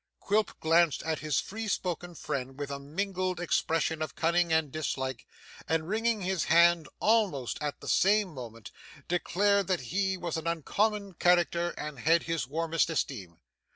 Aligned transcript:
Quilp 0.19 0.59
glanced 0.59 1.03
at 1.03 1.19
his 1.19 1.39
free 1.39 1.67
spoken 1.67 2.15
friend 2.15 2.57
with 2.57 2.71
a 2.71 2.79
mingled 2.79 3.39
expression 3.39 4.01
of 4.01 4.15
cunning 4.15 4.51
and 4.51 4.71
dislike, 4.71 5.27
and 5.69 5.87
wringing 5.87 6.21
his 6.21 6.45
hand 6.45 6.89
almost 6.99 7.59
at 7.61 7.81
the 7.81 7.87
same 7.87 8.29
moment, 8.33 8.71
declared 9.07 9.67
that 9.67 9.79
he 9.93 10.17
was 10.17 10.37
an 10.37 10.47
uncommon 10.47 11.13
character 11.13 11.69
and 11.77 11.99
had 11.99 12.23
his 12.23 12.47
warmest 12.47 12.89
esteem. 12.89 13.37